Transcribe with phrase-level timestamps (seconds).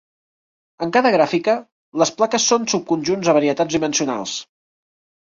[0.85, 1.53] En cada gràfica,
[2.03, 4.35] les plaques són subconjunts de varietats dimensionals.